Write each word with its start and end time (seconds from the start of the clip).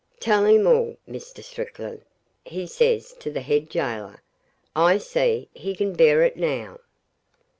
'Tell 0.19 0.45
him 0.45 0.65
all, 0.65 0.97
Mr. 1.07 1.43
Strickland,' 1.43 2.01
he 2.43 2.65
says 2.65 3.13
to 3.13 3.29
the 3.29 3.41
head 3.41 3.69
gaoler. 3.69 4.23
'I 4.75 4.97
see 4.97 5.47
he 5.53 5.75
can 5.75 5.93
bear 5.93 6.23
it 6.23 6.35
now.' 6.37 6.79